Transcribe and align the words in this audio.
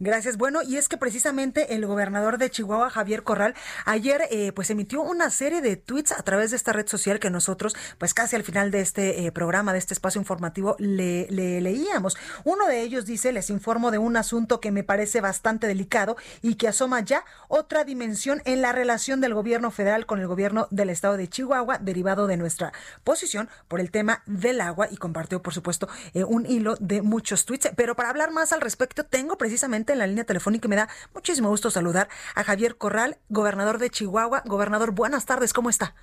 Gracias. 0.00 0.36
Bueno, 0.36 0.62
y 0.62 0.76
es 0.76 0.88
que 0.88 0.96
precisamente 0.96 1.74
el 1.74 1.84
gobernador 1.84 2.38
de 2.38 2.50
Chihuahua, 2.50 2.88
Javier 2.88 3.24
Corral, 3.24 3.54
ayer 3.84 4.28
eh, 4.30 4.52
pues 4.52 4.70
emitió 4.70 5.02
una 5.02 5.28
serie 5.28 5.60
de 5.60 5.74
tweets 5.74 6.12
a 6.12 6.22
través 6.22 6.50
de 6.50 6.56
esta 6.56 6.72
red 6.72 6.86
social 6.86 7.18
que 7.18 7.30
nosotros, 7.30 7.74
pues 7.98 8.14
casi 8.14 8.36
al 8.36 8.44
final 8.44 8.70
de 8.70 8.80
este 8.80 9.26
eh, 9.26 9.32
programa, 9.32 9.72
de 9.72 9.80
este 9.80 9.94
espacio 9.94 10.20
informativo, 10.20 10.76
le, 10.78 11.26
le, 11.30 11.60
leíamos. 11.60 12.16
Uno 12.44 12.68
de 12.68 12.82
ellos 12.82 13.06
dice, 13.06 13.32
les 13.32 13.50
informo 13.50 13.90
de 13.90 13.98
un 13.98 14.16
asunto 14.16 14.60
que 14.60 14.70
me 14.70 14.84
parece 14.84 15.20
bastante 15.20 15.66
delicado 15.66 16.16
y 16.42 16.54
que 16.54 16.68
asoma 16.68 17.00
ya 17.00 17.24
otra 17.48 17.82
dimensión 17.82 18.40
en 18.44 18.62
la 18.62 18.70
relación 18.70 19.20
del 19.20 19.34
gobierno 19.34 19.72
federal 19.72 20.06
con 20.06 20.20
el 20.20 20.28
gobierno 20.28 20.68
del 20.70 20.90
estado 20.90 21.16
de 21.16 21.26
Chihuahua, 21.26 21.78
derivado 21.78 22.28
de 22.28 22.36
nuestra 22.36 22.72
posición 23.02 23.48
por 23.66 23.80
el 23.80 23.90
tema 23.90 24.22
del 24.26 24.60
agua 24.60 24.86
y 24.92 24.96
compartió, 24.96 25.42
por 25.42 25.54
supuesto, 25.54 25.88
eh, 26.14 26.22
un 26.22 26.46
hilo 26.46 26.76
de 26.78 27.02
muchos 27.02 27.46
tweets. 27.46 27.72
Pero 27.74 27.96
para 27.96 28.10
hablar 28.10 28.30
más 28.30 28.52
al 28.52 28.60
respecto, 28.60 29.04
tengo 29.04 29.36
precisamente 29.36 29.87
en 29.92 29.98
la 29.98 30.06
línea 30.06 30.24
telefónica 30.24 30.66
y 30.66 30.70
me 30.70 30.76
da 30.76 30.88
muchísimo 31.14 31.48
gusto 31.48 31.70
saludar 31.70 32.08
a 32.34 32.44
Javier 32.44 32.76
Corral, 32.76 33.18
gobernador 33.28 33.78
de 33.78 33.90
Chihuahua. 33.90 34.42
Gobernador, 34.44 34.92
buenas 34.92 35.26
tardes, 35.26 35.52
¿cómo 35.52 35.70
está? 35.70 35.94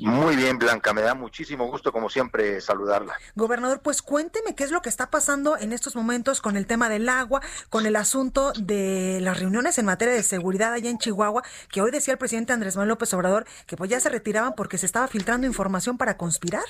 Muy 0.00 0.36
bien, 0.36 0.58
Blanca, 0.58 0.92
me 0.92 1.02
da 1.02 1.14
muchísimo 1.14 1.66
gusto, 1.66 1.92
como 1.92 2.08
siempre, 2.08 2.60
saludarla. 2.60 3.14
Gobernador, 3.34 3.80
pues 3.80 4.00
cuénteme 4.00 4.54
qué 4.54 4.64
es 4.64 4.70
lo 4.70 4.80
que 4.80 4.88
está 4.88 5.10
pasando 5.10 5.56
en 5.56 5.72
estos 5.72 5.96
momentos 5.96 6.40
con 6.40 6.56
el 6.56 6.66
tema 6.66 6.88
del 6.88 7.08
agua, 7.08 7.40
con 7.68 7.84
el 7.84 7.96
asunto 7.96 8.52
de 8.52 9.18
las 9.20 9.38
reuniones 9.38 9.78
en 9.78 9.86
materia 9.86 10.14
de 10.14 10.22
seguridad 10.22 10.72
allá 10.72 10.90
en 10.90 10.98
Chihuahua, 10.98 11.42
que 11.70 11.80
hoy 11.80 11.90
decía 11.90 12.12
el 12.12 12.18
presidente 12.18 12.52
Andrés 12.52 12.76
Manuel 12.76 12.90
López 12.90 13.12
Obrador 13.14 13.46
que 13.66 13.76
pues 13.76 13.90
ya 13.90 13.98
se 14.00 14.08
retiraban 14.08 14.54
porque 14.54 14.78
se 14.78 14.86
estaba 14.86 15.08
filtrando 15.08 15.46
información 15.46 15.98
para 15.98 16.16
conspirar. 16.16 16.64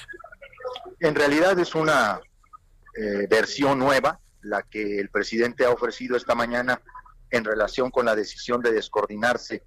En 1.00 1.14
realidad 1.14 1.58
es 1.58 1.74
una 1.74 2.20
eh, 2.96 3.26
versión 3.28 3.78
nueva 3.78 4.20
la 4.42 4.62
que 4.62 4.98
el 4.98 5.10
presidente 5.10 5.64
ha 5.64 5.70
ofrecido 5.70 6.16
esta 6.16 6.34
mañana 6.34 6.80
en 7.30 7.44
relación 7.44 7.90
con 7.90 8.06
la 8.06 8.14
decisión 8.14 8.60
de 8.62 8.72
descoordinarse 8.72 9.64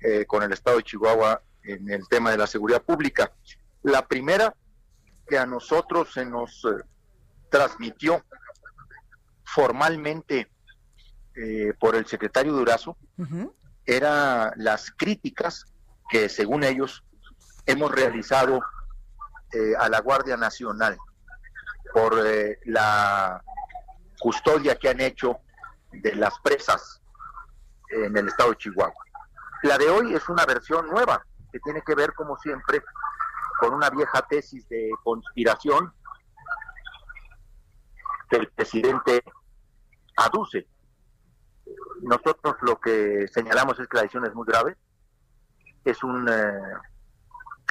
eh, 0.00 0.24
con 0.26 0.42
el 0.42 0.52
Estado 0.52 0.78
de 0.78 0.82
Chihuahua 0.82 1.42
en 1.62 1.90
el 1.90 2.08
tema 2.08 2.30
de 2.30 2.38
la 2.38 2.46
seguridad 2.46 2.82
pública. 2.82 3.32
La 3.82 4.06
primera 4.06 4.54
que 5.26 5.38
a 5.38 5.46
nosotros 5.46 6.12
se 6.12 6.24
nos 6.24 6.64
eh, 6.64 6.82
transmitió 7.50 8.24
formalmente 9.44 10.50
eh, 11.34 11.72
por 11.78 11.96
el 11.96 12.06
secretario 12.06 12.52
Durazo 12.52 12.96
era 13.84 14.52
las 14.56 14.90
críticas 14.90 15.64
que 16.08 16.28
según 16.28 16.64
ellos 16.64 17.02
hemos 17.66 17.90
realizado 17.90 18.60
a 19.78 19.88
la 19.88 20.00
Guardia 20.00 20.36
Nacional 20.36 20.96
por 21.92 22.16
la 22.64 23.42
custodia 24.20 24.76
que 24.76 24.88
han 24.88 25.00
hecho 25.00 25.38
de 25.90 26.14
las 26.14 26.38
presas 26.40 27.02
en 27.90 28.16
el 28.16 28.28
estado 28.28 28.50
de 28.50 28.58
Chihuahua. 28.58 29.04
La 29.62 29.76
de 29.76 29.88
hoy 29.88 30.14
es 30.14 30.28
una 30.28 30.46
versión 30.46 30.88
nueva, 30.88 31.24
que 31.52 31.58
tiene 31.60 31.82
que 31.82 31.94
ver, 31.94 32.14
como 32.14 32.38
siempre, 32.38 32.82
con 33.58 33.74
una 33.74 33.90
vieja 33.90 34.24
tesis 34.28 34.68
de 34.68 34.90
conspiración 35.02 35.92
que 38.28 38.36
el 38.36 38.48
presidente 38.52 39.24
aduce. 40.16 40.66
Nosotros 42.02 42.56
lo 42.62 42.80
que 42.80 43.26
señalamos 43.28 43.78
es 43.80 43.88
que 43.88 43.96
la 43.96 44.02
decisión 44.02 44.26
es 44.26 44.34
muy 44.34 44.46
grave, 44.46 44.76
es 45.84 46.02
un 46.04 46.28
eh, 46.28 46.60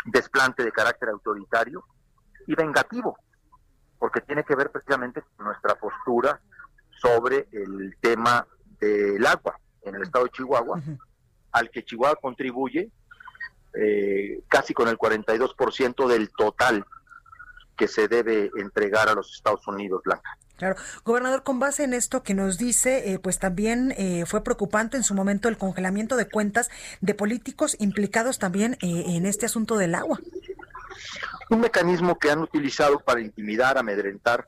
desplante 0.05 0.63
de 0.63 0.71
carácter 0.71 1.09
autoritario 1.09 1.83
y 2.47 2.55
vengativo 2.55 3.17
porque 3.99 4.21
tiene 4.21 4.43
que 4.43 4.55
ver 4.55 4.71
precisamente 4.71 5.21
con 5.35 5.45
nuestra 5.47 5.75
postura 5.75 6.39
sobre 7.01 7.47
el 7.51 7.95
tema 8.01 8.47
del 8.79 9.25
agua 9.25 9.59
en 9.83 9.95
el 9.95 10.03
estado 10.03 10.25
de 10.25 10.31
Chihuahua, 10.31 10.81
al 11.51 11.69
que 11.69 11.83
Chihuahua 11.83 12.17
contribuye 12.21 12.89
eh, 13.73 14.41
casi 14.47 14.73
con 14.73 14.87
el 14.87 14.97
42% 14.97 16.07
del 16.07 16.31
total 16.31 16.85
que 17.77 17.87
se 17.87 18.07
debe 18.07 18.49
entregar 18.57 19.09
a 19.09 19.13
los 19.13 19.33
Estados 19.35 19.65
Unidos, 19.67 20.01
Blanca. 20.03 20.37
Claro, 20.57 20.75
gobernador, 21.05 21.43
con 21.43 21.59
base 21.59 21.85
en 21.85 21.93
esto 21.93 22.21
que 22.21 22.33
nos 22.33 22.57
dice, 22.57 23.13
eh, 23.13 23.19
pues 23.19 23.39
también 23.39 23.93
eh, 23.97 24.25
fue 24.25 24.43
preocupante 24.43 24.97
en 24.97 25.03
su 25.03 25.13
momento 25.13 25.47
el 25.47 25.57
congelamiento 25.57 26.17
de 26.17 26.27
cuentas 26.27 26.69
de 26.99 27.13
políticos 27.13 27.77
implicados 27.79 28.39
también 28.39 28.77
en 28.81 29.25
este 29.25 29.45
asunto 29.45 29.77
del 29.77 29.95
agua 29.95 30.19
un 31.49 31.59
mecanismo 31.61 32.17
que 32.17 32.29
han 32.29 32.39
utilizado 32.39 32.99
para 32.99 33.21
intimidar, 33.21 33.77
amedrentar 33.77 34.47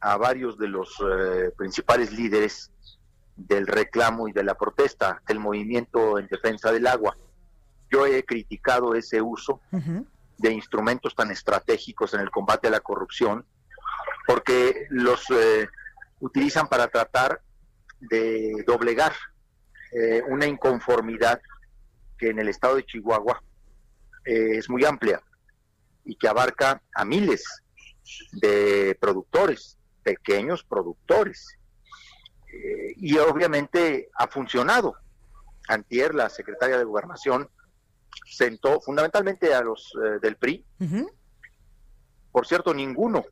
a 0.00 0.16
varios 0.16 0.58
de 0.58 0.68
los 0.68 0.96
eh, 1.00 1.50
principales 1.56 2.12
líderes 2.12 2.70
del 3.36 3.66
reclamo 3.66 4.28
y 4.28 4.32
de 4.32 4.42
la 4.42 4.54
protesta 4.54 5.22
del 5.28 5.38
movimiento 5.38 6.18
en 6.18 6.26
defensa 6.26 6.72
del 6.72 6.86
agua. 6.86 7.16
Yo 7.90 8.06
he 8.06 8.24
criticado 8.24 8.94
ese 8.94 9.20
uso 9.20 9.60
de 10.38 10.52
instrumentos 10.52 11.14
tan 11.14 11.30
estratégicos 11.30 12.14
en 12.14 12.20
el 12.20 12.30
combate 12.30 12.68
a 12.68 12.70
la 12.70 12.80
corrupción, 12.80 13.44
porque 14.26 14.86
los 14.90 15.24
eh, 15.30 15.68
utilizan 16.20 16.68
para 16.68 16.88
tratar 16.88 17.42
de 17.98 18.64
doblegar 18.66 19.12
eh, 19.92 20.22
una 20.28 20.46
inconformidad 20.46 21.40
que 22.16 22.30
en 22.30 22.38
el 22.38 22.48
estado 22.48 22.76
de 22.76 22.86
Chihuahua 22.86 23.42
es 24.24 24.68
muy 24.68 24.84
amplia 24.84 25.20
y 26.04 26.16
que 26.16 26.28
abarca 26.28 26.82
a 26.94 27.04
miles 27.04 27.44
de 28.32 28.96
productores, 29.00 29.78
pequeños 30.02 30.64
productores. 30.64 31.58
Eh, 32.52 32.94
y 32.96 33.16
obviamente 33.18 34.10
ha 34.14 34.26
funcionado. 34.26 34.96
Antier, 35.68 36.14
la 36.14 36.28
secretaria 36.28 36.78
de 36.78 36.84
Gobernación, 36.84 37.48
sentó 38.26 38.80
fundamentalmente 38.80 39.54
a 39.54 39.62
los 39.62 39.92
eh, 40.02 40.18
del 40.20 40.36
PRI. 40.36 40.64
Por 42.32 42.46
cierto, 42.46 42.74
ninguno 42.74 43.24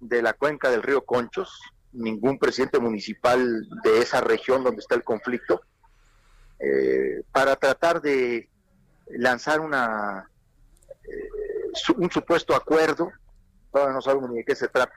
de 0.00 0.22
la 0.22 0.32
cuenca 0.34 0.70
del 0.70 0.82
río 0.82 1.04
Conchos, 1.04 1.60
ningún 1.92 2.38
presidente 2.38 2.78
municipal 2.78 3.66
de 3.82 4.00
esa 4.00 4.20
región 4.20 4.64
donde 4.64 4.80
está 4.80 4.94
el 4.94 5.04
conflicto, 5.04 5.62
eh, 6.58 7.22
para 7.32 7.56
tratar 7.56 8.00
de 8.00 8.48
lanzar 9.08 9.60
una 9.60 10.30
un 11.96 12.10
supuesto 12.10 12.54
acuerdo, 12.54 13.10
todavía 13.72 13.94
no 13.94 14.00
sabemos 14.00 14.30
ni 14.30 14.38
de 14.38 14.44
qué 14.44 14.54
se 14.54 14.68
trata. 14.68 14.94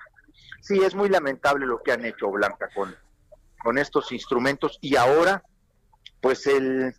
Sí, 0.62 0.82
es 0.84 0.96
muy 0.96 1.10
lamentable 1.10 1.66
lo 1.66 1.82
que 1.82 1.92
han 1.92 2.06
hecho 2.06 2.30
Blanca 2.30 2.70
con, 2.74 2.96
con 3.64 3.78
estos 3.78 4.12
instrumentos 4.12 4.78
y 4.82 4.96
ahora, 4.96 5.44
pues 6.22 6.48
el 6.48 6.94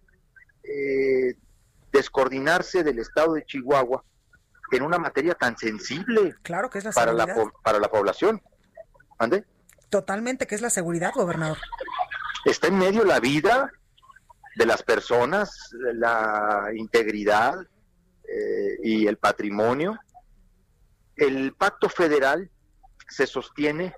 eh, 0.65 1.35
descoordinarse 1.93 2.83
del 2.83 2.99
estado 2.99 3.35
de 3.35 3.45
Chihuahua 3.45 4.05
en 4.73 4.83
una 4.83 4.99
materia 4.99 5.35
tan 5.35 5.57
sensible 5.57 6.37
claro 6.43 6.71
que 6.71 6.79
es 6.79 6.85
la 6.85 6.93
para, 6.93 7.13
la, 7.13 7.27
para 7.63 7.79
la 7.79 7.89
población. 7.91 8.41
¿Ande? 9.19 9.45
Totalmente, 9.91 10.47
que 10.47 10.55
es 10.55 10.63
la 10.63 10.71
seguridad, 10.71 11.13
gobernador. 11.15 11.59
Está 12.45 12.69
en 12.69 12.79
medio 12.79 13.05
la 13.05 13.21
vida 13.21 13.71
de 14.57 14.67
las 14.67 14.83
personas, 14.83 15.71
la 15.73 16.71
integridad, 16.75 17.57
eh, 18.31 18.79
y 18.83 19.07
el 19.07 19.17
patrimonio. 19.17 19.99
El 21.17 21.53
pacto 21.55 21.89
federal 21.89 22.51
se 23.09 23.27
sostiene 23.27 23.95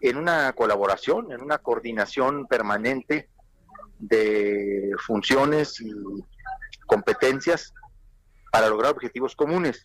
en 0.00 0.16
una 0.16 0.52
colaboración, 0.52 1.32
en 1.32 1.40
una 1.40 1.58
coordinación 1.58 2.46
permanente 2.46 3.28
de 3.98 4.90
funciones 4.98 5.80
y 5.80 5.92
competencias 6.86 7.72
para 8.50 8.68
lograr 8.68 8.92
objetivos 8.92 9.34
comunes. 9.36 9.84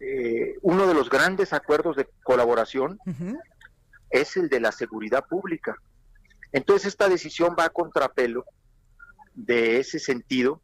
Eh, 0.00 0.56
uno 0.60 0.86
de 0.86 0.94
los 0.94 1.08
grandes 1.08 1.52
acuerdos 1.52 1.96
de 1.96 2.08
colaboración 2.22 2.98
es 4.10 4.36
el 4.36 4.48
de 4.48 4.60
la 4.60 4.72
seguridad 4.72 5.24
pública. 5.24 5.76
Entonces 6.52 6.88
esta 6.88 7.08
decisión 7.08 7.56
va 7.58 7.66
a 7.66 7.70
contrapelo 7.70 8.44
de 9.34 9.78
ese 9.78 9.98
sentido 9.98 10.60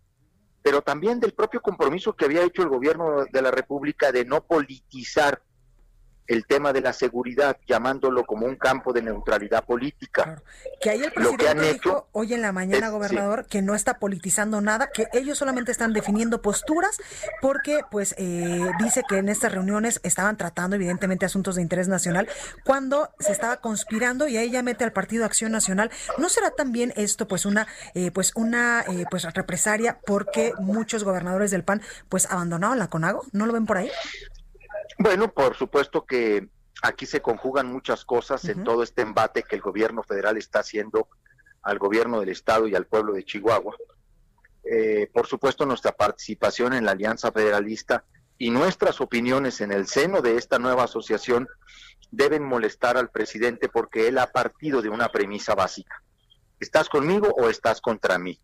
pero 0.62 0.82
también 0.82 1.20
del 1.20 1.32
propio 1.32 1.60
compromiso 1.60 2.14
que 2.14 2.24
había 2.24 2.44
hecho 2.44 2.62
el 2.62 2.68
gobierno 2.68 3.24
de 3.30 3.42
la 3.42 3.50
República 3.50 4.12
de 4.12 4.24
no 4.24 4.44
politizar 4.44 5.42
el 6.26 6.46
tema 6.46 6.72
de 6.72 6.80
la 6.80 6.92
seguridad, 6.92 7.56
llamándolo 7.66 8.24
como 8.24 8.46
un 8.46 8.56
campo 8.56 8.92
de 8.92 9.02
neutralidad 9.02 9.64
política. 9.64 10.40
Que 10.80 10.90
ahí 10.90 11.02
el 11.02 11.12
presidente 11.12 11.72
dijo 11.72 12.08
hoy 12.12 12.34
en 12.34 12.42
la 12.42 12.52
mañana, 12.52 12.90
gobernador, 12.90 13.46
que 13.46 13.62
no 13.62 13.74
está 13.74 13.98
politizando 13.98 14.60
nada, 14.60 14.90
que 14.92 15.08
ellos 15.12 15.38
solamente 15.38 15.72
están 15.72 15.92
definiendo 15.92 16.42
posturas, 16.42 16.98
porque 17.40 17.80
pues 17.90 18.14
eh, 18.18 18.70
dice 18.78 19.02
que 19.08 19.18
en 19.18 19.28
estas 19.28 19.52
reuniones 19.52 20.00
estaban 20.02 20.36
tratando 20.36 20.76
evidentemente 20.76 21.26
asuntos 21.26 21.56
de 21.56 21.62
interés 21.62 21.88
nacional, 21.88 22.28
cuando 22.64 23.10
se 23.18 23.32
estaba 23.32 23.58
conspirando 23.58 24.28
y 24.28 24.36
ahí 24.36 24.50
ya 24.50 24.62
mete 24.62 24.84
al 24.84 24.92
Partido 24.92 25.24
Acción 25.24 25.52
Nacional. 25.52 25.90
¿No 26.18 26.28
será 26.28 26.50
también 26.50 26.92
esto 26.96 27.28
pues 27.28 27.46
una 27.46 27.66
eh, 27.94 28.10
pues 28.10 28.32
una 28.34 28.84
eh, 28.88 29.04
pues 29.10 29.24
represaria 29.34 29.98
porque 30.06 30.52
muchos 30.58 31.04
gobernadores 31.04 31.50
del 31.50 31.64
PAN 31.64 31.82
pues 32.08 32.30
abandonaron 32.30 32.78
la 32.78 32.88
CONAGO? 32.88 33.24
¿No 33.32 33.46
lo 33.46 33.52
ven 33.52 33.66
por 33.66 33.78
ahí? 33.78 33.90
Bueno, 34.98 35.32
por 35.32 35.56
supuesto 35.56 36.04
que 36.04 36.48
aquí 36.82 37.06
se 37.06 37.20
conjugan 37.20 37.66
muchas 37.72 38.04
cosas 38.04 38.44
en 38.46 38.64
todo 38.64 38.82
este 38.82 39.02
embate 39.02 39.42
que 39.42 39.56
el 39.56 39.62
gobierno 39.62 40.02
federal 40.02 40.36
está 40.36 40.60
haciendo 40.60 41.08
al 41.62 41.78
gobierno 41.78 42.20
del 42.20 42.30
estado 42.30 42.66
y 42.66 42.74
al 42.74 42.86
pueblo 42.86 43.12
de 43.12 43.24
Chihuahua. 43.24 43.76
Eh, 44.64 45.10
por 45.12 45.26
supuesto, 45.26 45.66
nuestra 45.66 45.92
participación 45.92 46.72
en 46.72 46.84
la 46.84 46.92
Alianza 46.92 47.32
Federalista 47.32 48.04
y 48.38 48.50
nuestras 48.50 49.00
opiniones 49.00 49.60
en 49.60 49.72
el 49.72 49.86
seno 49.86 50.22
de 50.22 50.36
esta 50.36 50.58
nueva 50.58 50.84
asociación 50.84 51.48
deben 52.10 52.44
molestar 52.44 52.96
al 52.96 53.10
presidente 53.10 53.68
porque 53.68 54.08
él 54.08 54.18
ha 54.18 54.32
partido 54.32 54.82
de 54.82 54.88
una 54.88 55.08
premisa 55.08 55.54
básica. 55.54 56.02
¿Estás 56.60 56.88
conmigo 56.88 57.34
o 57.38 57.48
estás 57.48 57.80
contra 57.80 58.18
mí? 58.18 58.40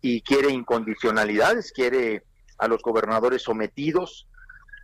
Y 0.00 0.22
quiere 0.22 0.50
incondicionalidades, 0.50 1.72
quiere 1.72 2.24
a 2.58 2.68
los 2.68 2.82
gobernadores 2.82 3.42
sometidos, 3.42 4.28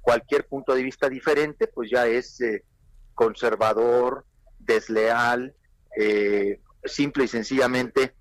cualquier 0.04 0.46
punto 0.46 0.74
de 0.74 0.82
vista 0.82 1.08
diferente, 1.08 1.66
pues 1.66 1.90
ya 1.90 2.06
es 2.06 2.38
eh, 2.42 2.62
conservador, 3.14 4.26
desleal, 4.58 5.54
eh, 5.96 6.60
simple 6.84 7.24
y 7.24 7.28
sencillamente 7.28 8.14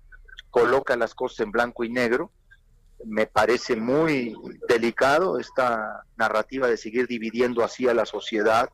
coloca 0.50 0.96
las 0.96 1.14
cosas 1.14 1.40
en 1.40 1.52
blanco 1.52 1.84
y 1.84 1.90
negro. 1.90 2.32
Me 3.04 3.26
parece 3.26 3.76
muy 3.76 4.34
delicado 4.66 5.38
esta 5.38 6.04
narrativa 6.16 6.68
de 6.68 6.78
seguir 6.78 7.06
dividiendo 7.06 7.62
así 7.62 7.86
a 7.86 7.92
la 7.92 8.06
sociedad, 8.06 8.70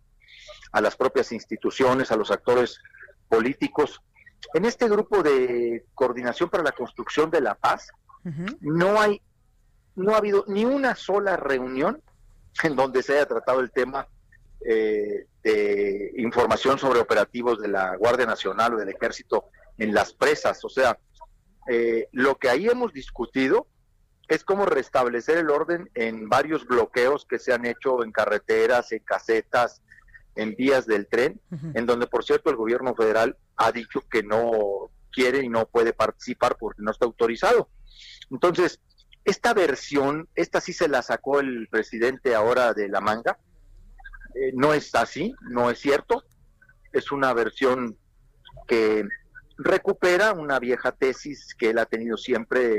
a 0.70 0.80
las 0.80 0.94
propias 0.94 1.32
instituciones, 1.32 2.12
a 2.12 2.16
los 2.16 2.30
actores 2.30 2.78
políticos. 3.28 4.00
En 4.54 4.66
este 4.66 4.88
grupo 4.88 5.24
de 5.24 5.84
coordinación 5.94 6.48
para 6.48 6.62
la 6.62 6.72
construcción 6.72 7.28
de 7.28 7.40
la 7.40 7.56
paz, 7.56 7.90
no 8.60 9.00
hay, 9.00 9.20
no 9.96 10.14
ha 10.14 10.18
habido 10.18 10.44
ni 10.46 10.64
una 10.64 10.94
sola 10.94 11.36
reunión 11.36 12.00
en 12.62 12.76
donde 12.76 13.02
se 13.02 13.14
haya 13.14 13.26
tratado 13.26 13.60
el 13.60 13.70
tema 13.70 14.06
eh, 14.64 15.26
de 15.42 16.12
información 16.16 16.78
sobre 16.78 17.00
operativos 17.00 17.60
de 17.60 17.68
la 17.68 17.96
Guardia 17.96 18.26
Nacional 18.26 18.74
o 18.74 18.76
del 18.76 18.90
Ejército 18.90 19.46
en 19.78 19.94
las 19.94 20.12
presas. 20.12 20.64
O 20.64 20.68
sea, 20.68 20.98
eh, 21.68 22.08
lo 22.12 22.36
que 22.36 22.50
ahí 22.50 22.66
hemos 22.66 22.92
discutido 22.92 23.66
es 24.28 24.44
cómo 24.44 24.66
restablecer 24.66 25.38
el 25.38 25.50
orden 25.50 25.90
en 25.94 26.28
varios 26.28 26.66
bloqueos 26.66 27.26
que 27.26 27.38
se 27.38 27.52
han 27.52 27.66
hecho 27.66 28.04
en 28.04 28.12
carreteras, 28.12 28.92
en 28.92 29.00
casetas, 29.00 29.82
en 30.36 30.54
vías 30.54 30.86
del 30.86 31.08
tren, 31.08 31.40
en 31.74 31.84
donde, 31.86 32.06
por 32.06 32.24
cierto, 32.24 32.48
el 32.48 32.56
gobierno 32.56 32.94
federal 32.94 33.36
ha 33.56 33.72
dicho 33.72 34.00
que 34.08 34.22
no 34.22 34.90
quiere 35.10 35.42
y 35.42 35.48
no 35.48 35.66
puede 35.66 35.92
participar 35.92 36.56
porque 36.58 36.82
no 36.82 36.92
está 36.92 37.06
autorizado. 37.06 37.68
Entonces, 38.30 38.80
esta 39.24 39.54
versión, 39.54 40.28
esta 40.34 40.60
sí 40.60 40.72
se 40.72 40.88
la 40.88 41.02
sacó 41.02 41.40
el 41.40 41.68
presidente 41.68 42.34
ahora 42.34 42.72
de 42.72 42.88
la 42.88 43.00
manga, 43.00 43.38
eh, 44.34 44.52
no 44.54 44.74
es 44.74 44.94
así, 44.94 45.34
no 45.50 45.70
es 45.70 45.78
cierto, 45.78 46.24
es 46.92 47.12
una 47.12 47.32
versión 47.34 47.96
que 48.66 49.06
recupera 49.58 50.32
una 50.32 50.58
vieja 50.58 50.92
tesis 50.92 51.54
que 51.54 51.70
él 51.70 51.78
ha 51.78 51.86
tenido 51.86 52.16
siempre 52.16 52.78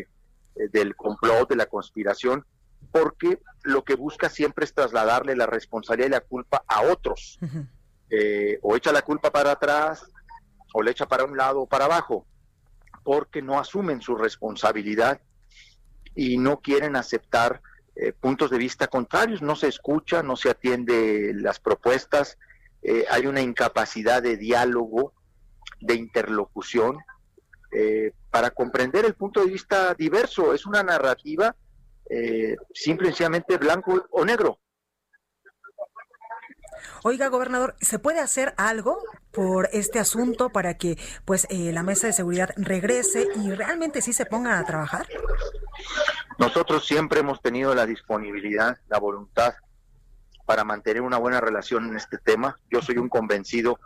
eh, 0.56 0.68
del 0.72 0.96
complot, 0.96 1.50
de 1.50 1.56
la 1.56 1.68
conspiración, 1.68 2.46
porque 2.92 3.40
lo 3.64 3.84
que 3.84 3.96
busca 3.96 4.30
siempre 4.30 4.66
es 4.66 4.74
trasladarle 4.74 5.36
la 5.36 5.46
responsabilidad 5.46 6.08
y 6.08 6.12
la 6.12 6.22
culpa 6.22 6.64
a 6.68 6.82
otros. 6.82 7.40
Eh, 8.10 8.60
o 8.62 8.76
echa 8.76 8.92
la 8.92 9.04
culpa 9.04 9.32
para 9.32 9.52
atrás, 9.52 10.04
o 10.74 10.82
le 10.82 10.92
echa 10.92 11.08
para 11.08 11.24
un 11.24 11.38
lado 11.38 11.62
o 11.62 11.68
para 11.68 11.86
abajo, 11.86 12.26
porque 13.04 13.42
no 13.42 13.60
asumen 13.60 14.02
su 14.02 14.16
responsabilidad 14.16 15.22
y 16.16 16.38
no 16.38 16.60
quieren 16.60 16.96
aceptar 16.96 17.62
eh, 17.96 18.14
puntos 18.14 18.50
de 18.50 18.58
vista 18.58 18.88
contrarios, 18.88 19.42
no 19.42 19.56
se 19.56 19.68
escucha, 19.68 20.24
no 20.24 20.36
se 20.36 20.50
atiende 20.50 21.34
las 21.36 21.60
propuestas, 21.60 22.38
eh, 22.82 23.06
hay 23.10 23.28
una 23.28 23.42
incapacidad 23.42 24.24
de 24.24 24.38
diálogo, 24.38 25.14
de 25.80 25.96
interlocución, 25.96 26.98
eh, 27.72 28.14
para 28.30 28.52
comprender 28.52 29.06
el 29.06 29.14
punto 29.14 29.42
de 29.42 29.52
vista 29.52 29.94
diverso. 29.94 30.54
Es 30.54 30.66
una 30.66 30.84
narrativa 30.84 31.56
simple 32.74 33.08
y 33.08 33.12
sencillamente 33.12 33.56
blanco 33.56 34.06
o 34.12 34.26
negro. 34.26 34.60
Oiga, 37.04 37.30
gobernador, 37.30 37.76
¿se 37.82 38.00
puede 38.00 38.20
hacer 38.20 38.54
algo 38.58 39.00
por 39.32 39.70
este 39.72 39.98
asunto 40.00 40.50
para 40.50 40.78
que 40.78 40.98
pues 41.26 41.48
eh, 41.50 41.72
la 41.72 41.84
mesa 41.84 42.08
de 42.08 42.14
seguridad 42.14 42.50
regrese 42.58 43.28
y 43.36 43.52
realmente 43.52 44.02
sí 44.02 44.14
se 44.14 44.26
pongan 44.26 44.54
a 44.54 44.66
trabajar? 44.66 45.08
Nosotros 46.38 46.86
siempre 46.86 47.20
hemos 47.20 47.42
tenido 47.42 47.76
la 47.76 47.86
disponibilidad, 47.86 48.78
la 48.88 49.00
voluntad 49.00 49.54
para 50.46 50.64
mantener 50.64 51.02
una 51.02 51.18
buena 51.18 51.40
relación 51.40 51.88
en 51.88 51.96
este 51.96 52.18
tema. 52.18 52.58
Yo 52.70 52.82
soy 52.82 52.98
un 52.98 53.10
convencido 53.10 53.80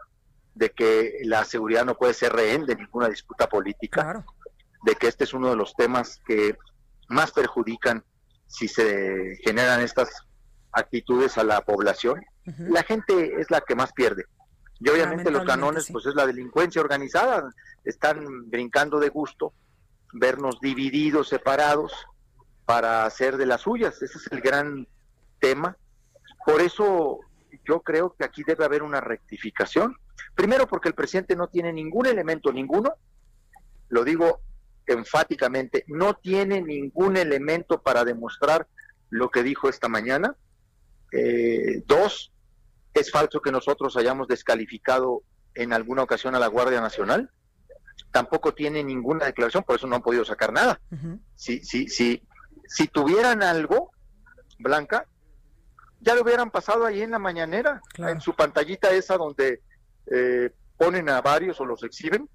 de 0.53 0.71
que 0.71 1.19
la 1.23 1.43
seguridad 1.43 1.85
no 1.85 1.95
puede 1.95 2.13
ser 2.13 2.33
rehén 2.33 2.65
de 2.65 2.75
ninguna 2.75 3.09
disputa 3.09 3.47
política, 3.47 4.23
de 4.83 4.95
que 4.95 5.07
este 5.07 5.25
es 5.25 5.33
uno 5.33 5.49
de 5.49 5.55
los 5.57 5.73
temas 5.75 6.21
que 6.25 6.57
más 7.09 7.31
perjudican 7.31 8.03
si 8.47 8.67
se 8.67 9.37
generan 9.43 9.81
estas 9.81 10.09
actitudes 10.71 11.37
a 11.37 11.43
la 11.43 11.61
población. 11.61 12.23
La 12.45 12.83
gente 12.83 13.39
es 13.39 13.51
la 13.51 13.61
que 13.61 13.75
más 13.75 13.91
pierde. 13.93 14.25
Y 14.79 14.89
obviamente 14.89 15.31
los 15.31 15.45
canones, 15.45 15.87
pues 15.91 16.05
es 16.05 16.15
la 16.15 16.25
delincuencia 16.25 16.81
organizada, 16.81 17.53
están 17.83 18.49
brincando 18.49 18.99
de 18.99 19.09
gusto, 19.09 19.53
vernos 20.15 20.59
divididos, 20.61 21.29
separados, 21.29 21.93
para 22.65 23.05
hacer 23.05 23.37
de 23.37 23.45
las 23.45 23.61
suyas. 23.61 24.01
Ese 24.01 24.17
es 24.17 24.31
el 24.31 24.41
gran 24.41 24.87
tema. 25.39 25.77
Por 26.45 26.61
eso 26.61 27.19
yo 27.67 27.81
creo 27.81 28.15
que 28.17 28.25
aquí 28.25 28.43
debe 28.43 28.65
haber 28.65 28.83
una 28.83 29.01
rectificación. 29.01 29.95
Primero 30.33 30.67
porque 30.67 30.89
el 30.89 30.95
presidente 30.95 31.35
no 31.35 31.47
tiene 31.47 31.71
ningún 31.71 32.05
elemento, 32.05 32.51
ninguno, 32.51 32.93
lo 33.89 34.03
digo 34.03 34.41
enfáticamente, 34.87 35.83
no 35.87 36.15
tiene 36.15 36.61
ningún 36.61 37.17
elemento 37.17 37.81
para 37.81 38.03
demostrar 38.03 38.67
lo 39.09 39.29
que 39.29 39.43
dijo 39.43 39.69
esta 39.69 39.87
mañana. 39.87 40.35
Eh, 41.11 41.83
dos, 41.85 42.31
es 42.93 43.11
falso 43.11 43.41
que 43.41 43.51
nosotros 43.51 43.97
hayamos 43.97 44.27
descalificado 44.27 45.23
en 45.53 45.73
alguna 45.73 46.03
ocasión 46.03 46.35
a 46.35 46.39
la 46.39 46.47
Guardia 46.47 46.81
Nacional. 46.81 47.31
Tampoco 48.11 48.53
tiene 48.53 48.83
ninguna 48.83 49.25
declaración, 49.25 49.63
por 49.63 49.75
eso 49.75 49.87
no 49.87 49.95
han 49.95 50.01
podido 50.01 50.25
sacar 50.25 50.53
nada. 50.53 50.79
si, 51.35 51.59
si, 51.63 51.87
si, 51.87 52.23
si 52.67 52.87
tuvieran 52.87 53.43
algo, 53.43 53.91
Blanca, 54.59 55.05
ya 55.99 56.15
lo 56.15 56.21
hubieran 56.21 56.51
pasado 56.51 56.85
ahí 56.85 57.01
en 57.01 57.11
la 57.11 57.19
mañanera, 57.19 57.81
en 57.97 58.21
su 58.21 58.35
pantallita 58.35 58.91
esa 58.91 59.17
donde 59.17 59.61
eh, 60.11 60.51
ponen 60.77 61.09
a 61.09 61.21
varios 61.21 61.59
o 61.59 61.65
los 61.65 61.83
exhiben, 61.83 62.29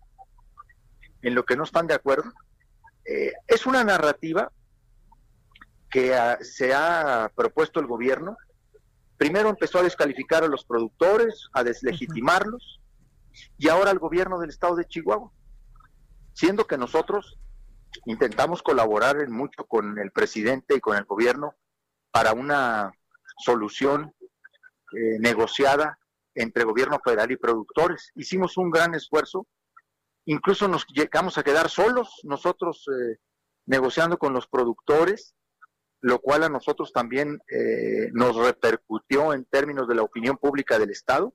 en 1.22 1.34
lo 1.34 1.44
que 1.44 1.56
no 1.56 1.64
están 1.64 1.86
de 1.86 1.94
acuerdo. 1.94 2.32
Eh, 3.04 3.32
es 3.46 3.66
una 3.66 3.84
narrativa 3.84 4.50
que 5.90 6.16
se 6.42 6.72
ha 6.74 7.30
propuesto 7.34 7.80
el 7.80 7.86
gobierno 7.86 8.36
Primero 9.20 9.50
empezó 9.50 9.80
a 9.80 9.82
descalificar 9.82 10.44
a 10.44 10.48
los 10.48 10.64
productores, 10.64 11.50
a 11.52 11.62
deslegitimarlos, 11.62 12.80
y 13.58 13.68
ahora 13.68 13.90
al 13.90 13.98
gobierno 13.98 14.38
del 14.38 14.48
estado 14.48 14.76
de 14.76 14.86
Chihuahua, 14.86 15.30
siendo 16.32 16.66
que 16.66 16.78
nosotros 16.78 17.38
intentamos 18.06 18.62
colaborar 18.62 19.20
en 19.20 19.32
mucho 19.32 19.64
con 19.66 19.98
el 19.98 20.10
presidente 20.12 20.76
y 20.76 20.80
con 20.80 20.96
el 20.96 21.04
gobierno 21.04 21.54
para 22.10 22.32
una 22.32 22.92
solución 23.38 24.14
eh, 24.92 25.18
negociada 25.18 25.98
entre 26.34 26.64
gobierno 26.64 27.00
federal 27.04 27.30
y 27.32 27.36
productores. 27.36 28.10
Hicimos 28.14 28.56
un 28.56 28.70
gran 28.70 28.94
esfuerzo, 28.94 29.46
incluso 30.26 30.68
nos 30.68 30.86
llegamos 30.88 31.38
a 31.38 31.42
quedar 31.42 31.68
solos 31.68 32.20
nosotros 32.24 32.86
eh, 32.88 33.18
negociando 33.66 34.18
con 34.18 34.32
los 34.32 34.46
productores 34.46 35.34
lo 36.00 36.18
cual 36.18 36.44
a 36.44 36.48
nosotros 36.48 36.92
también 36.92 37.40
eh, 37.50 38.10
nos 38.12 38.36
repercutió 38.36 39.34
en 39.34 39.44
términos 39.44 39.86
de 39.86 39.94
la 39.94 40.02
opinión 40.02 40.38
pública 40.38 40.78
del 40.78 40.90
Estado. 40.90 41.34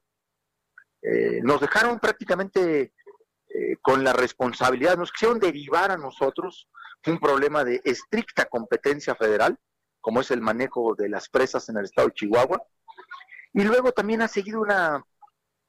Eh, 1.01 1.39
nos 1.43 1.61
dejaron 1.61 1.99
prácticamente 1.99 2.93
eh, 3.57 3.77
con 3.81 4.03
la 4.03 4.11
responsabilidad, 4.11 4.97
nos 4.97 5.11
quisieron 5.11 5.39
derivar 5.39 5.91
a 5.91 5.97
nosotros 5.97 6.67
un 7.11 7.19
problema 7.19 7.63
de 7.63 7.81
estricta 7.83 8.45
competencia 8.45 9.15
federal, 9.15 9.57
como 10.01 10.21
es 10.21 10.31
el 10.31 10.41
manejo 10.41 10.95
de 10.95 11.09
las 11.09 11.29
presas 11.29 11.69
en 11.69 11.77
el 11.77 11.85
Estado 11.85 12.07
de 12.07 12.13
Chihuahua, 12.15 12.61
Y 13.53 13.63
luego 13.63 13.91
también 13.91 14.21
ha 14.21 14.27
seguido 14.27 14.59
una, 14.59 15.03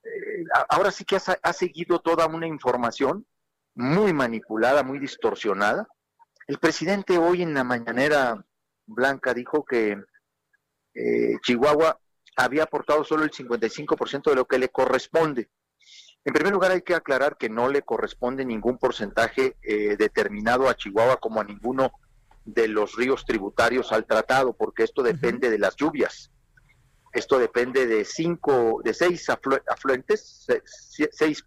eh, 0.02 0.45
ahora 0.69 0.90
sí 0.90 1.05
que 1.05 1.16
ha, 1.16 1.52
seguido 1.52 2.00
toda 2.00 2.26
una 2.26 2.47
información 2.47 3.26
muy 3.75 4.12
manipulada, 4.12 4.83
muy 4.83 4.99
distorsionada. 4.99 5.87
El 6.49 6.59
presidente 6.59 7.19
hoy 7.19 7.43
en 7.43 7.55
la 7.55 7.64
mañanera 7.64 8.45
blanca 8.87 9.33
dijo 9.35 9.64
que 9.64 10.02
eh, 10.95 11.37
Chihuahua 11.43 12.00
había 12.37 12.64
aportado 12.64 13.05
solo 13.05 13.25
el 13.25 13.31
55% 13.31 14.31
de 14.31 14.37
lo 14.37 14.47
que 14.47 14.59
le 14.59 14.71
corresponde. 14.71 15.49
En 16.26 16.33
primer 16.33 16.52
lugar, 16.52 16.73
hay 16.73 16.83
que 16.83 16.97
aclarar 16.97 17.37
que 17.37 17.49
no 17.49 17.68
le 17.68 17.83
corresponde 17.83 18.45
ningún 18.45 18.78
porcentaje 18.78 19.56
eh, 19.62 19.97
determinado 19.97 20.68
a 20.68 20.75
Chihuahua 20.75 21.18
como 21.18 21.40
a 21.40 21.45
ninguno 21.45 21.92
de 22.45 22.66
los 22.66 22.97
ríos 22.97 23.25
tributarios 23.25 23.92
al 23.92 24.06
tratado, 24.06 24.52
porque 24.52 24.83
esto 24.83 25.04
depende 25.04 25.50
de 25.50 25.59
las 25.61 25.76
lluvias. 25.76 26.33
Esto 27.12 27.38
depende 27.38 27.87
de 27.87 28.04
cinco, 28.04 28.80
de 28.83 28.92
seis 28.92 29.30
afluentes, 29.30 30.49
seis 31.12 31.45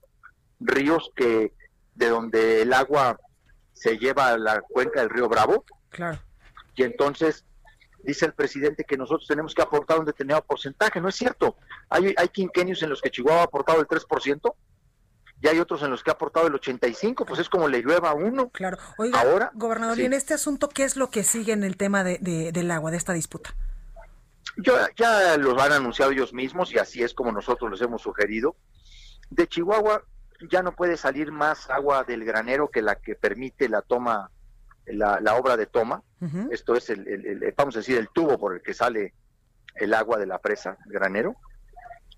ríos 0.61 1.11
que 1.13 1.51
de 1.95 2.07
donde 2.07 2.61
el 2.61 2.71
agua 2.71 3.19
se 3.73 3.97
lleva 3.97 4.29
a 4.29 4.37
la 4.37 4.61
cuenca 4.61 5.01
del 5.01 5.09
río 5.09 5.27
Bravo. 5.27 5.65
Claro. 5.89 6.19
Y 6.75 6.83
entonces 6.83 7.43
dice 8.03 8.27
el 8.27 8.33
presidente 8.33 8.85
que 8.85 8.95
nosotros 8.95 9.27
tenemos 9.27 9.53
que 9.53 9.61
aportar 9.61 9.99
un 9.99 10.05
determinado 10.05 10.45
porcentaje. 10.45 11.01
No 11.01 11.09
es 11.09 11.15
cierto. 11.15 11.57
Hay, 11.89 12.15
hay 12.15 12.29
quinquenios 12.29 12.81
en 12.81 12.89
los 12.89 13.01
que 13.01 13.11
Chihuahua 13.11 13.41
ha 13.41 13.43
aportado 13.43 13.81
el 13.81 13.87
3%, 13.87 14.55
y 15.41 15.47
hay 15.47 15.59
otros 15.59 15.81
en 15.83 15.91
los 15.91 16.03
que 16.03 16.09
ha 16.09 16.13
aportado 16.13 16.47
el 16.47 16.55
85, 16.55 17.25
pues 17.25 17.39
es 17.39 17.49
como 17.49 17.67
le 17.67 17.81
llueva 17.81 18.09
a 18.09 18.13
uno. 18.13 18.49
Claro. 18.49 18.77
Oiga, 18.97 19.21
Ahora, 19.21 19.51
gobernador, 19.53 19.97
y 19.97 20.05
en 20.05 20.13
este 20.13 20.33
asunto, 20.33 20.67
¿qué 20.67 20.83
es 20.83 20.97
lo 20.97 21.09
que 21.09 21.23
sigue 21.23 21.53
en 21.53 21.63
el 21.63 21.77
tema 21.77 22.03
de, 22.03 22.17
del 22.51 22.71
agua, 22.71 22.91
de 22.91 22.97
esta 22.97 23.13
disputa? 23.13 23.55
Yo, 24.57 24.75
ya 24.97 25.37
los 25.37 25.61
han 25.61 25.71
anunciado 25.71 26.11
ellos 26.11 26.33
mismos 26.33 26.73
y 26.73 26.77
así 26.77 27.01
es 27.01 27.13
como 27.13 27.31
nosotros 27.31 27.71
les 27.71 27.81
hemos 27.81 28.01
sugerido. 28.01 28.57
De 29.29 29.47
Chihuahua 29.47 30.03
ya 30.49 30.61
no 30.61 30.75
puede 30.75 30.97
salir 30.97 31.31
más 31.31 31.69
agua 31.69 32.03
del 32.03 32.25
granero 32.25 32.69
que 32.69 32.81
la 32.81 32.95
que 32.95 33.15
permite 33.15 33.69
la 33.69 33.81
toma, 33.81 34.29
la, 34.87 35.35
obra 35.35 35.55
de 35.55 35.67
toma. 35.67 36.03
Esto 36.51 36.75
es, 36.75 36.89
el, 36.89 37.53
vamos 37.55 37.77
a 37.77 37.79
decir, 37.79 37.97
el 37.97 38.09
tubo 38.09 38.37
por 38.37 38.55
el 38.55 38.61
que 38.61 38.73
sale 38.73 39.13
el 39.75 39.93
agua 39.93 40.17
de 40.17 40.25
la 40.25 40.39
presa, 40.39 40.77
granero. 40.85 41.37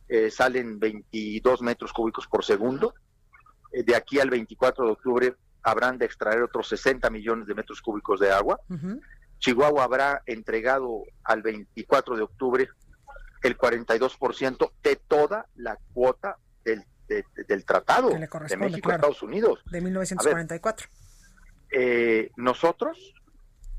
Eh, 0.07 0.31
salen 0.31 0.79
22 0.79 1.61
metros 1.61 1.93
cúbicos 1.93 2.27
por 2.27 2.43
segundo 2.43 2.95
de 3.71 3.95
aquí 3.95 4.19
al 4.19 4.29
24 4.29 4.85
de 4.85 4.91
octubre 4.91 5.35
habrán 5.63 5.97
de 5.97 6.05
extraer 6.05 6.41
otros 6.41 6.67
60 6.69 7.09
millones 7.09 7.47
de 7.47 7.55
metros 7.55 7.81
cúbicos 7.81 8.19
de 8.19 8.31
agua. 8.31 8.59
Chihuahua 9.39 9.83
habrá 9.83 10.21
entregado 10.25 11.03
al 11.23 11.41
24 11.41 12.15
de 12.15 12.23
octubre 12.23 12.69
el 13.41 13.57
42% 13.57 14.71
de 14.83 14.95
toda 15.07 15.47
la 15.55 15.77
cuota 15.93 16.37
del, 16.63 16.85
del 17.07 17.65
tratado 17.65 18.09
de 18.09 18.57
México 18.57 18.91
Estados 18.91 19.23
Unidos. 19.23 19.59
De 19.71 19.81
1944. 19.81 20.87
eh, 21.71 22.31
nosotros, 22.35 23.13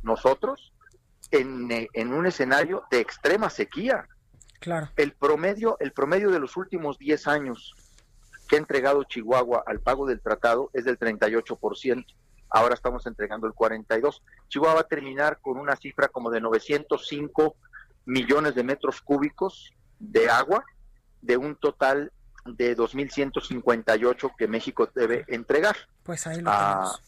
nosotros, 0.02 0.72
en, 1.30 1.68
en, 1.70 2.12
un 2.12 2.26
escenario 2.26 2.84
de 2.90 3.00
extrema 3.00 3.48
sequía. 3.50 4.08
Claro. 4.58 4.90
El 4.96 5.12
promedio, 5.12 5.76
el 5.80 5.92
promedio 5.92 6.30
de 6.30 6.40
los 6.40 6.56
últimos 6.56 6.98
10 6.98 7.26
años 7.26 7.74
que 8.52 8.56
ha 8.56 8.58
entregado 8.58 9.04
Chihuahua 9.04 9.64
al 9.66 9.80
pago 9.80 10.06
del 10.06 10.20
tratado 10.20 10.68
es 10.74 10.84
del 10.84 10.98
38%. 10.98 12.04
Ahora 12.50 12.74
estamos 12.74 13.06
entregando 13.06 13.46
el 13.46 13.54
42%. 13.54 14.20
Chihuahua 14.48 14.74
va 14.74 14.80
a 14.82 14.88
terminar 14.88 15.38
con 15.40 15.56
una 15.56 15.74
cifra 15.74 16.08
como 16.08 16.30
de 16.30 16.42
905 16.42 17.56
millones 18.04 18.54
de 18.54 18.62
metros 18.62 19.00
cúbicos 19.00 19.72
de 19.98 20.28
agua 20.28 20.66
de 21.22 21.38
un 21.38 21.56
total 21.56 22.12
de 22.44 22.76
2.158 22.76 24.36
que 24.36 24.46
México 24.48 24.86
debe 24.94 25.24
entregar. 25.28 25.76
Pues 26.02 26.26
ahí 26.26 26.42
lo 26.42 26.50
tenemos. 26.50 27.02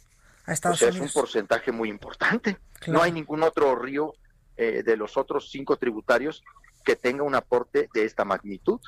A 0.46 0.52
Estados 0.54 0.80
Es 0.80 0.98
un 0.98 1.10
porcentaje 1.10 1.72
muy 1.72 1.90
importante. 1.90 2.56
No 2.86 3.02
hay 3.02 3.12
ningún 3.12 3.42
otro 3.42 3.76
río 3.76 4.14
eh, 4.56 4.82
de 4.82 4.96
los 4.96 5.18
otros 5.18 5.50
cinco 5.50 5.76
tributarios 5.76 6.42
que 6.86 6.96
tenga 6.96 7.22
un 7.22 7.34
aporte 7.34 7.90
de 7.92 8.06
esta 8.06 8.24
magnitud 8.24 8.80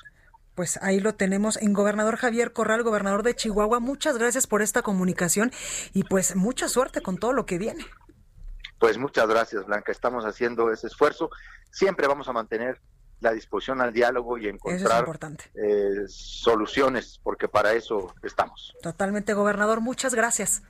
pues 0.56 0.78
ahí 0.82 0.98
lo 0.98 1.14
tenemos 1.14 1.58
en 1.58 1.74
gobernador 1.74 2.16
Javier 2.16 2.52
Corral, 2.52 2.82
gobernador 2.82 3.22
de 3.22 3.36
Chihuahua. 3.36 3.78
Muchas 3.78 4.16
gracias 4.18 4.46
por 4.46 4.62
esta 4.62 4.82
comunicación 4.82 5.52
y 5.92 6.02
pues 6.04 6.34
mucha 6.34 6.68
suerte 6.68 7.02
con 7.02 7.18
todo 7.18 7.34
lo 7.34 7.46
que 7.46 7.58
viene. 7.58 7.86
Pues 8.78 8.98
muchas 8.98 9.28
gracias, 9.28 9.66
Blanca. 9.66 9.92
Estamos 9.92 10.24
haciendo 10.24 10.72
ese 10.72 10.86
esfuerzo. 10.86 11.30
Siempre 11.70 12.08
vamos 12.08 12.26
a 12.28 12.32
mantener 12.32 12.80
la 13.20 13.32
disposición 13.32 13.80
al 13.80 13.92
diálogo 13.92 14.38
y 14.38 14.48
encontrar 14.48 15.06
eh, 15.54 16.04
soluciones, 16.08 17.20
porque 17.22 17.48
para 17.48 17.74
eso 17.74 18.14
estamos. 18.22 18.74
Totalmente, 18.82 19.34
gobernador. 19.34 19.80
Muchas 19.80 20.14
gracias. 20.14 20.62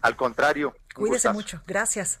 Al 0.00 0.16
contrario. 0.16 0.74
Cuídese 0.94 1.30
mucho. 1.32 1.62
Gracias. 1.66 2.20